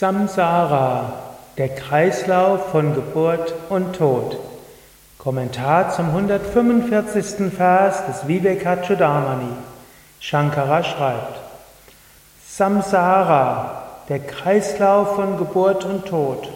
Samsara, 0.00 1.12
der 1.56 1.70
Kreislauf 1.70 2.70
von 2.70 2.94
Geburt 2.94 3.52
und 3.68 3.96
Tod. 3.96 4.38
Kommentar 5.18 5.90
zum 5.90 6.10
145. 6.10 7.52
Vers 7.52 8.06
des 8.06 8.28
Vivekachudamani. 8.28 9.50
Shankara 10.20 10.84
schreibt: 10.84 11.40
Samsara, 12.46 13.82
der 14.08 14.20
Kreislauf 14.20 15.16
von 15.16 15.36
Geburt 15.36 15.84
und 15.84 16.06
Tod. 16.06 16.48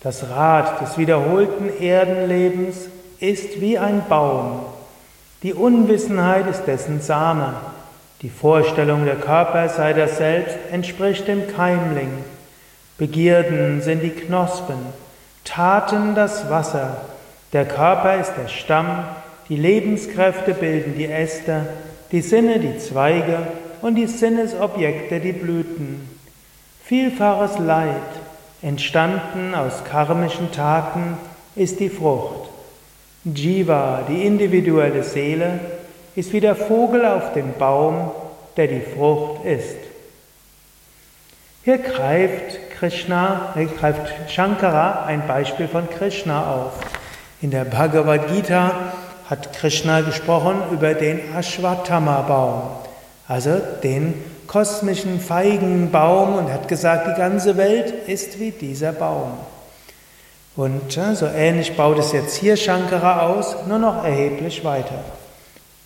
Das 0.00 0.30
Rad 0.30 0.80
des 0.80 0.96
wiederholten 0.96 1.68
Erdenlebens 1.78 2.88
ist 3.20 3.60
wie 3.60 3.78
ein 3.78 4.02
Baum. 4.08 4.60
Die 5.42 5.52
Unwissenheit 5.52 6.46
ist 6.46 6.64
dessen 6.64 7.02
Same. 7.02 7.52
Die 8.22 8.30
Vorstellung, 8.30 9.04
der 9.04 9.16
Körper 9.16 9.68
sei 9.68 9.92
das 9.92 10.16
Selbst, 10.16 10.56
entspricht 10.70 11.28
dem 11.28 11.54
Keimling. 11.54 12.24
Begierden 13.02 13.82
sind 13.82 14.04
die 14.04 14.10
Knospen, 14.10 14.76
Taten 15.42 16.14
das 16.14 16.48
Wasser, 16.48 17.00
der 17.52 17.64
Körper 17.64 18.20
ist 18.20 18.34
der 18.40 18.46
Stamm, 18.46 19.04
die 19.48 19.56
Lebenskräfte 19.56 20.54
bilden 20.54 20.94
die 20.96 21.10
Äste, 21.10 21.66
die 22.12 22.20
Sinne 22.20 22.60
die 22.60 22.78
Zweige 22.78 23.38
und 23.80 23.96
die 23.96 24.06
Sinnesobjekte 24.06 25.18
die 25.18 25.32
Blüten. 25.32 26.16
Vielfaches 26.84 27.58
Leid, 27.58 27.88
entstanden 28.62 29.52
aus 29.56 29.82
karmischen 29.82 30.52
Taten, 30.52 31.16
ist 31.56 31.80
die 31.80 31.90
Frucht. 31.90 32.50
Jiva, 33.24 34.04
die 34.08 34.24
individuelle 34.24 35.02
Seele, 35.02 35.58
ist 36.14 36.32
wie 36.32 36.40
der 36.40 36.54
Vogel 36.54 37.04
auf 37.04 37.32
dem 37.32 37.52
Baum, 37.58 38.12
der 38.56 38.68
die 38.68 38.82
Frucht 38.94 39.44
ist. 39.44 39.78
Hier 41.64 41.78
greift 41.78 42.71
Krishna, 42.82 43.54
greift 43.78 44.28
Shankara 44.28 45.04
ein 45.04 45.24
Beispiel 45.28 45.68
von 45.68 45.88
Krishna 45.88 46.52
auf. 46.52 46.72
In 47.40 47.52
der 47.52 47.64
Bhagavad 47.64 48.26
Gita 48.26 48.72
hat 49.30 49.52
Krishna 49.52 50.00
gesprochen 50.00 50.56
über 50.72 50.94
den 50.94 51.20
Ashwatthama-Baum, 51.32 52.62
also 53.28 53.60
den 53.84 54.14
kosmischen 54.48 55.20
Feigenbaum 55.20 56.34
und 56.34 56.52
hat 56.52 56.66
gesagt, 56.66 57.06
die 57.06 57.20
ganze 57.20 57.56
Welt 57.56 58.08
ist 58.08 58.40
wie 58.40 58.50
dieser 58.50 58.90
Baum. 58.90 59.34
Und 60.56 60.92
so 61.14 61.26
ähnlich 61.26 61.76
baut 61.76 62.00
es 62.00 62.10
jetzt 62.10 62.34
hier 62.34 62.56
Shankara 62.56 63.28
aus, 63.28 63.54
nur 63.68 63.78
noch 63.78 64.02
erheblich 64.02 64.64
weiter. 64.64 65.04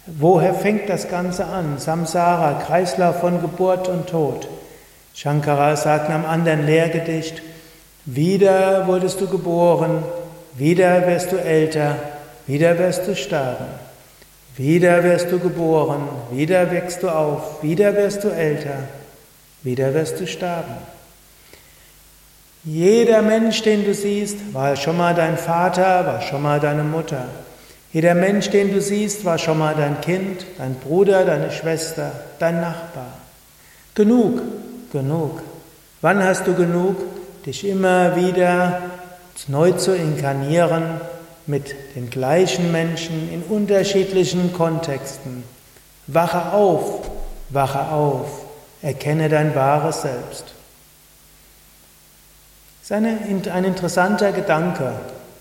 Woher 0.07 0.55
fängt 0.55 0.89
das 0.89 1.11
Ganze 1.11 1.45
an? 1.45 1.77
Samsara, 1.77 2.55
Kreislauf 2.67 3.21
von 3.21 3.43
Geburt 3.43 3.87
und 3.87 4.09
Tod. 4.09 4.49
Shankara 5.17 5.77
sagt 5.77 6.09
in 6.09 6.15
einem 6.15 6.27
anderen 6.27 6.67
Lehrgedicht, 6.67 7.41
wieder 8.05 8.87
wurdest 8.87 9.19
du 9.19 9.27
geboren, 9.27 10.05
wieder 10.57 11.07
wirst 11.07 11.33
du 11.33 11.37
älter, 11.37 11.97
wieder 12.47 12.79
wirst 12.79 13.09
du 13.09 13.17
sterben. 13.17 13.65
Wieder 14.59 15.03
wirst 15.05 15.33
du 15.33 15.39
geboren, 15.39 16.09
wieder 16.31 16.71
wächst 16.71 17.03
du 17.03 17.09
auf, 17.09 17.63
wieder 17.63 17.95
wirst 17.95 18.25
du 18.25 18.29
älter, 18.29 18.85
wieder 19.63 19.93
wirst 19.95 20.21
du 20.21 20.27
sterben. 20.27 20.77
Jeder 22.65 23.23
Mensch, 23.23 23.63
den 23.63 23.85
du 23.85 23.95
siehst, 23.95 24.53
war 24.53 24.77
schon 24.77 24.99
mal 24.99 25.15
dein 25.15 25.39
Vater, 25.39 26.07
war 26.07 26.21
schon 26.21 26.43
mal 26.43 26.61
deine 26.61 26.85
Mutter. 26.85 27.25
Jeder 27.93 28.15
Mensch, 28.15 28.51
den 28.51 28.73
du 28.73 28.83
siehst, 28.83 29.25
war 29.25 29.39
schon 29.39 29.59
mal 29.59 29.75
dein 29.75 30.01
Kind, 30.03 30.45
dein 30.59 30.75
Bruder, 30.75 31.25
deine 31.25 31.51
Schwester, 31.51 32.13
dein 32.39 32.61
Nachbar. 32.61 33.13
Genug, 33.95 34.43
genug. 34.93 35.43
Wann 36.01 36.23
hast 36.23 36.47
du 36.47 36.55
genug, 36.55 36.97
dich 37.45 37.67
immer 37.67 38.17
wieder 38.17 38.83
neu 39.49 39.73
zu 39.73 39.95
inkarnieren 39.95 41.01
mit 41.47 41.75
den 41.95 42.11
gleichen 42.11 42.73
Menschen 42.73 43.33
in 43.33 43.43
unterschiedlichen 43.43 44.53
Kontexten? 44.53 45.45
Wache 46.07 46.53
auf, 46.53 47.11
wache 47.51 47.89
auf, 47.89 48.29
erkenne 48.83 49.29
dein 49.29 49.55
wahres 49.55 50.03
Selbst. 50.03 50.55
Das 52.89 52.99
ist 53.01 53.49
ein 53.49 53.65
interessanter 53.65 54.31
Gedanke. 54.31 54.93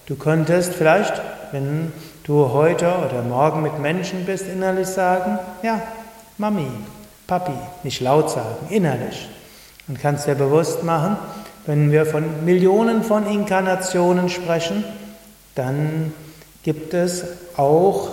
Du 0.07 0.15
könntest 0.15 0.73
vielleicht, 0.73 1.21
wenn 1.51 1.91
du 2.23 2.51
heute 2.51 2.87
oder 2.87 3.21
morgen 3.21 3.61
mit 3.61 3.79
Menschen 3.79 4.25
bist, 4.25 4.47
innerlich 4.47 4.87
sagen, 4.87 5.37
ja, 5.61 5.81
Mami, 6.37 6.67
Papi, 7.27 7.53
nicht 7.83 8.01
laut 8.01 8.29
sagen, 8.29 8.67
innerlich. 8.69 9.27
Und 9.87 9.99
kannst 9.99 10.27
dir 10.27 10.35
bewusst 10.35 10.83
machen, 10.83 11.17
wenn 11.65 11.91
wir 11.91 12.05
von 12.05 12.45
Millionen 12.45 13.03
von 13.03 13.25
Inkarnationen 13.25 14.29
sprechen, 14.29 14.83
dann 15.55 16.13
gibt 16.63 16.93
es 16.93 17.23
auch 17.57 18.09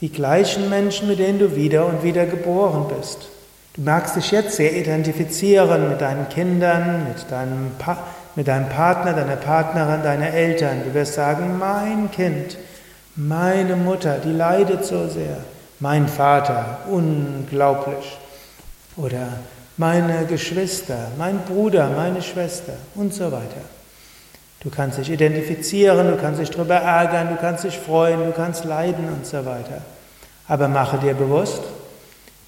die 0.00 0.10
gleichen 0.10 0.68
Menschen, 0.70 1.08
mit 1.08 1.18
denen 1.18 1.38
du 1.38 1.56
wieder 1.56 1.86
und 1.86 2.02
wieder 2.02 2.24
geboren 2.26 2.86
bist. 2.96 3.28
Du 3.74 3.82
magst 3.82 4.16
dich 4.16 4.30
jetzt 4.30 4.56
sehr 4.56 4.74
identifizieren 4.74 5.88
mit 5.88 6.00
deinen 6.00 6.28
Kindern, 6.28 7.06
mit 7.08 7.30
deinem, 7.30 7.72
pa 7.78 7.98
mit 8.34 8.46
deinem 8.46 8.68
Partner, 8.68 9.12
deiner 9.14 9.36
Partnerin, 9.36 10.02
deiner 10.02 10.30
Eltern. 10.30 10.82
Du 10.84 10.94
wirst 10.94 11.14
sagen, 11.14 11.58
mein 11.58 12.10
Kind, 12.10 12.56
meine 13.16 13.76
Mutter, 13.76 14.18
die 14.18 14.32
leidet 14.32 14.84
so 14.84 15.08
sehr. 15.08 15.38
Mein 15.80 16.06
Vater, 16.08 16.78
unglaublich. 16.88 18.18
Oder 18.98 19.28
meine 19.76 20.26
Geschwister, 20.26 21.12
mein 21.16 21.38
Bruder, 21.38 21.88
meine 21.96 22.20
Schwester 22.20 22.72
und 22.96 23.14
so 23.14 23.30
weiter. 23.30 23.62
Du 24.60 24.70
kannst 24.70 24.98
dich 24.98 25.10
identifizieren, 25.10 26.08
du 26.08 26.16
kannst 26.16 26.40
dich 26.40 26.50
darüber 26.50 26.74
ärgern, 26.74 27.28
du 27.28 27.36
kannst 27.36 27.62
dich 27.62 27.78
freuen, 27.78 28.24
du 28.24 28.32
kannst 28.32 28.64
leiden 28.64 29.08
und 29.08 29.24
so 29.24 29.46
weiter. 29.46 29.82
Aber 30.48 30.66
mache 30.66 30.98
dir 30.98 31.14
bewusst, 31.14 31.62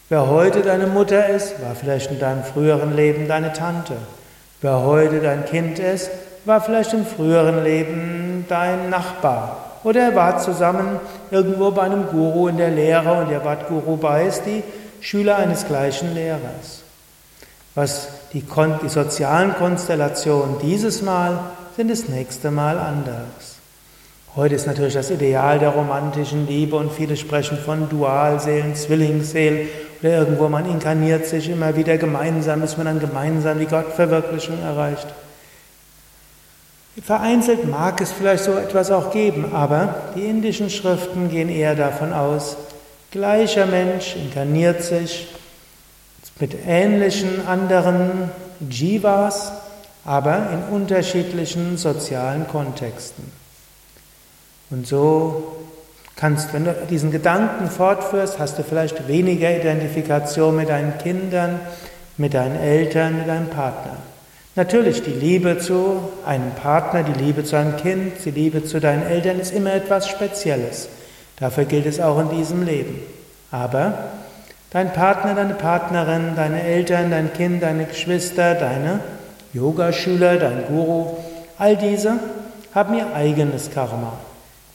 wer 0.09 0.27
heute 0.29 0.63
deine 0.63 0.89
Mutter 0.89 1.29
ist, 1.29 1.63
war 1.63 1.77
vielleicht 1.77 2.11
in 2.11 2.19
deinem 2.19 2.43
früheren 2.43 2.97
Leben 2.97 3.29
deine 3.29 3.53
Tante. 3.53 3.95
Wer 4.61 4.83
heute 4.83 5.21
dein 5.21 5.45
Kind 5.45 5.79
ist, 5.79 6.11
war 6.45 6.61
vielleicht 6.61 6.93
im 6.95 7.07
früheren 7.07 7.63
Leben 7.63 8.45
dein 8.49 8.91
Nachbar. 8.91 9.77
Oder 9.85 10.01
er 10.01 10.15
war 10.17 10.39
zusammen 10.39 10.99
irgendwo 11.31 11.71
bei 11.71 11.83
einem 11.83 12.09
Guru 12.09 12.49
in 12.49 12.57
der 12.57 12.71
Lehre 12.71 13.13
und 13.23 13.31
ihr 13.31 13.45
wart 13.45 13.69
Guru 13.69 13.97
Bais, 13.97 14.43
die 14.43 14.65
Schüler 15.01 15.37
eines 15.37 15.67
gleichen 15.67 16.15
Lehrers. 16.15 16.83
Was 17.75 18.09
die, 18.33 18.45
die 18.83 18.89
sozialen 18.89 19.55
Konstellationen 19.55 20.57
dieses 20.63 21.03
Mal 21.03 21.39
sind 21.77 21.91
das 21.91 22.09
nächste 22.09 22.51
Mal 22.51 22.79
anders. 22.79 23.57
Heute 24.37 24.55
ist 24.55 24.67
natürlich 24.67 24.95
das 24.95 25.11
Ideal 25.11 25.59
der 25.59 25.71
romantischen 25.71 26.47
Liebe 26.47 26.77
und 26.77 26.93
viele 26.93 27.17
sprechen 27.17 27.59
von 27.59 27.89
Dualseelen, 27.89 28.77
Zwillingsseelen 28.77 29.69
oder 30.01 30.19
irgendwo 30.19 30.49
man 30.49 30.71
inkarniert 30.71 31.27
sich 31.27 31.49
immer 31.49 31.77
wieder 31.77 31.99
gemeinsam, 31.99 32.61
bis 32.61 32.77
man 32.77 32.87
dann 32.87 33.01
gemeinsam 33.01 33.59
die 33.59 33.67
Gottverwirklichung 33.67 34.63
erreicht. 34.63 35.07
Vereinzelt 37.03 37.69
mag 37.69 38.01
es 38.01 38.13
vielleicht 38.13 38.45
so 38.45 38.53
etwas 38.53 38.91
auch 38.91 39.11
geben, 39.11 39.53
aber 39.53 39.95
die 40.15 40.27
indischen 40.27 40.71
Schriften 40.71 41.31
gehen 41.31 41.49
eher 41.49 41.75
davon 41.75 42.13
aus, 42.13 42.57
gleicher 43.11 43.67
Mensch 43.67 44.17
inkarniert 44.17 44.83
sich 44.83 45.29
mit 46.39 46.57
ähnlichen 46.67 47.47
anderen 47.47 48.31
Jivas, 48.69 49.53
aber 50.05 50.49
in 50.53 50.75
unterschiedlichen 50.75 51.77
sozialen 51.77 52.49
Kontexten. 52.49 53.31
Und 54.71 54.87
so 54.87 55.57
kannst, 56.17 56.53
wenn 56.53 56.65
du 56.65 56.75
diesen 56.89 57.11
Gedanken 57.11 57.69
fortführst, 57.69 58.39
hast 58.39 58.59
du 58.59 58.63
vielleicht 58.63 59.09
weniger 59.09 59.55
Identifikation 59.55 60.57
mit 60.57 60.69
deinen 60.69 60.97
Kindern, 60.99 61.61
mit 62.17 62.35
deinen 62.35 62.57
Eltern, 62.57 63.19
mit 63.19 63.29
deinem 63.29 63.49
Partner. 63.49 63.97
Natürlich, 64.57 65.03
die 65.03 65.13
Liebe 65.13 65.59
zu 65.59 66.01
einem 66.27 66.51
Partner, 66.53 67.03
die 67.03 67.19
Liebe 67.23 67.45
zu 67.45 67.57
einem 67.57 67.77
Kind, 67.77 68.13
die 68.25 68.31
Liebe 68.31 68.65
zu 68.65 68.81
deinen 68.81 69.03
Eltern 69.03 69.41
ist 69.41 69.53
immer 69.53 69.73
etwas 69.73 70.09
Spezielles. 70.09 70.89
Dafür 71.41 71.65
gilt 71.65 71.87
es 71.87 71.99
auch 71.99 72.21
in 72.21 72.31
diesem 72.31 72.63
Leben. 72.63 73.01
Aber 73.51 73.95
Dein 74.71 74.93
Partner, 74.93 75.35
deine 75.35 75.55
Partnerin, 75.55 76.37
deine 76.37 76.63
Eltern, 76.63 77.11
dein 77.11 77.33
Kind, 77.33 77.61
deine 77.61 77.87
Geschwister, 77.87 78.55
deine 78.55 79.01
Yogaschüler, 79.53 80.37
dein 80.37 80.65
Guru, 80.69 81.17
all 81.59 81.77
diese 81.77 82.21
haben 82.73 82.97
ihr 82.97 83.13
eigenes 83.13 83.73
Karma. 83.73 84.13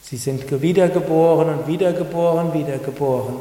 Sie 0.01 0.17
sind 0.17 0.61
wiedergeboren 0.61 1.47
und 1.47 1.67
wiedergeboren, 1.67 2.53
wiedergeboren. 2.53 3.35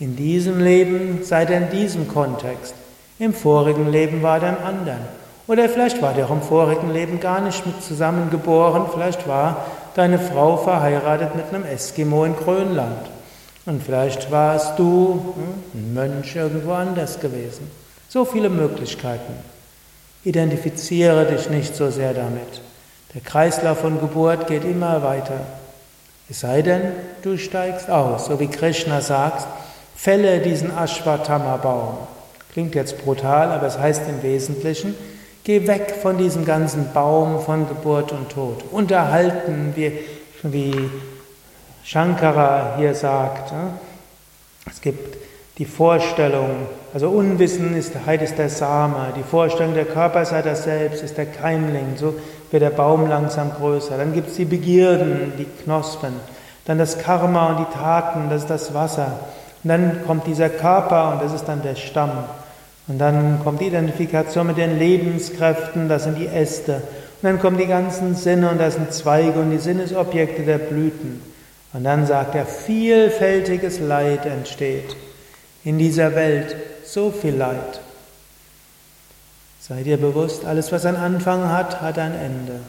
In 0.00 0.16
diesem 0.16 0.58
Leben 0.58 1.20
seid 1.22 1.50
ihr 1.50 1.58
in 1.58 1.70
diesem 1.70 2.08
Kontext. 2.08 2.74
Im 3.20 3.32
vorigen 3.32 3.88
Leben 3.92 4.24
war 4.24 4.42
er 4.42 4.58
im 4.58 4.66
anderen. 4.66 5.02
Oder 5.46 5.68
vielleicht 5.68 6.02
war 6.02 6.14
der 6.14 6.26
auch 6.26 6.32
im 6.32 6.42
vorigen 6.42 6.92
Leben 6.92 7.20
gar 7.20 7.40
nicht 7.40 7.64
mit 7.64 7.80
zusammengeboren. 7.80 8.86
Vielleicht 8.92 9.28
war 9.28 9.64
deine 9.94 10.18
Frau 10.18 10.56
verheiratet 10.56 11.34
mit 11.34 11.46
einem 11.48 11.64
Eskimo 11.64 12.24
in 12.24 12.36
Grönland. 12.36 13.10
Und 13.66 13.82
vielleicht 13.82 14.30
warst 14.30 14.78
du 14.78 15.34
hm, 15.34 15.80
ein 15.80 15.94
Mönch 15.94 16.34
irgendwo 16.34 16.72
anders 16.72 17.20
gewesen. 17.20 17.70
So 18.08 18.24
viele 18.24 18.48
Möglichkeiten. 18.48 19.34
Identifiziere 20.24 21.26
dich 21.26 21.48
nicht 21.50 21.74
so 21.74 21.90
sehr 21.90 22.14
damit. 22.14 22.60
Der 23.14 23.20
Kreislauf 23.20 23.80
von 23.80 24.00
Geburt 24.00 24.46
geht 24.46 24.64
immer 24.64 25.02
weiter. 25.02 25.40
Es 26.28 26.40
sei 26.40 26.62
denn, 26.62 26.92
du 27.22 27.36
steigst 27.36 27.90
aus, 27.90 28.26
so 28.26 28.40
wie 28.40 28.46
Krishna 28.46 29.00
sagt, 29.00 29.46
fälle 29.96 30.40
diesen 30.40 30.76
Ashwatthama-Baum. 30.76 31.98
Klingt 32.52 32.74
jetzt 32.74 33.04
brutal, 33.04 33.50
aber 33.50 33.66
es 33.66 33.78
heißt 33.78 34.02
im 34.08 34.22
Wesentlichen, 34.22 34.94
geh 35.44 35.66
weg 35.66 35.94
von 36.00 36.18
diesem 36.18 36.44
ganzen 36.44 36.92
Baum 36.92 37.40
von 37.40 37.68
Geburt 37.68 38.12
und 38.12 38.30
Tod. 38.30 38.64
Unterhalten, 38.70 39.72
wie, 39.74 39.92
wie 40.42 40.90
Shankara 41.84 42.76
hier 42.78 42.94
sagt. 42.94 43.52
Es 44.70 44.80
gibt 44.80 45.18
die 45.58 45.64
Vorstellung, 45.64 46.66
also 46.94 47.10
Unwissenheit 47.10 48.22
ist 48.22 48.38
der 48.38 48.48
Same, 48.48 49.12
die 49.16 49.22
Vorstellung, 49.22 49.74
der 49.74 49.84
Körper 49.84 50.24
sei 50.24 50.42
das 50.42 50.64
Selbst, 50.64 51.02
ist 51.02 51.18
der 51.18 51.26
Keimling, 51.26 51.96
so 51.96 52.14
wird 52.50 52.62
der 52.62 52.70
Baum 52.70 53.08
langsam 53.08 53.52
größer. 53.52 53.98
Dann 53.98 54.12
gibt 54.12 54.30
es 54.30 54.36
die 54.36 54.44
Begierden, 54.44 55.32
die 55.38 55.44
Knospen, 55.44 56.14
dann 56.64 56.78
das 56.78 56.98
Karma 56.98 57.50
und 57.50 57.58
die 57.58 57.74
Taten, 57.74 58.30
das 58.30 58.42
ist 58.42 58.50
das 58.50 58.74
Wasser. 58.74 59.18
Und 59.62 59.68
dann 59.68 60.00
kommt 60.06 60.26
dieser 60.26 60.48
Körper 60.48 61.12
und 61.12 61.22
das 61.22 61.32
ist 61.32 61.44
dann 61.44 61.62
der 61.62 61.76
Stamm. 61.76 62.24
Und 62.88 62.98
dann 62.98 63.40
kommt 63.42 63.60
die 63.60 63.66
Identifikation 63.66 64.48
mit 64.48 64.58
den 64.58 64.78
Lebenskräften, 64.78 65.88
das 65.88 66.04
sind 66.04 66.18
die 66.18 66.26
Äste. 66.26 66.74
Und 66.74 67.22
dann 67.22 67.38
kommen 67.38 67.58
die 67.58 67.66
ganzen 67.66 68.16
Sinne 68.16 68.50
und 68.50 68.58
das 68.58 68.74
sind 68.74 68.92
Zweige 68.92 69.38
und 69.40 69.50
die 69.50 69.58
Sinnesobjekte 69.58 70.42
der 70.42 70.58
Blüten. 70.58 71.22
Und 71.72 71.84
dann 71.84 72.06
sagt 72.06 72.34
er, 72.34 72.44
vielfältiges 72.44 73.80
Leid 73.80 74.26
entsteht 74.26 74.96
in 75.64 75.78
dieser 75.78 76.14
Welt, 76.14 76.56
so 76.84 77.10
viel 77.10 77.34
Leid. 77.34 77.80
Sei 79.60 79.84
dir 79.84 79.96
bewusst, 79.96 80.44
alles, 80.44 80.72
was 80.72 80.84
einen 80.84 80.96
Anfang 80.96 81.48
hat, 81.48 81.80
hat 81.80 81.98
ein 81.98 82.14
Ende. 82.14 82.60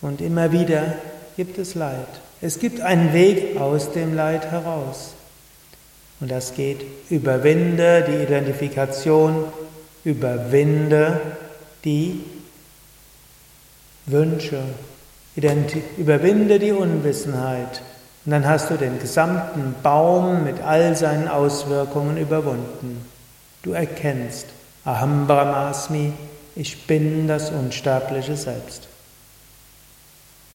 Und 0.00 0.20
immer 0.20 0.50
wieder 0.50 0.96
gibt 1.36 1.56
es 1.58 1.76
Leid. 1.76 2.08
Es 2.40 2.58
gibt 2.58 2.80
einen 2.80 3.12
Weg 3.12 3.60
aus 3.60 3.92
dem 3.92 4.16
Leid 4.16 4.50
heraus. 4.50 5.14
Und 6.22 6.30
das 6.30 6.54
geht, 6.54 6.82
überwinde 7.10 8.04
die 8.06 8.22
Identifikation, 8.22 9.44
überwinde 10.04 11.20
die 11.84 12.20
Wünsche, 14.06 14.62
überwinde 15.96 16.60
die 16.60 16.70
Unwissenheit. 16.70 17.82
Und 18.24 18.30
dann 18.30 18.46
hast 18.46 18.70
du 18.70 18.76
den 18.76 19.00
gesamten 19.00 19.74
Baum 19.82 20.44
mit 20.44 20.62
all 20.62 20.94
seinen 20.94 21.26
Auswirkungen 21.26 22.16
überwunden. 22.16 23.04
Du 23.62 23.72
erkennst, 23.72 24.46
Aham 24.84 25.26
Brahmasmi, 25.26 26.12
ich 26.54 26.86
bin 26.86 27.26
das 27.26 27.50
unsterbliche 27.50 28.36
Selbst. 28.36 28.86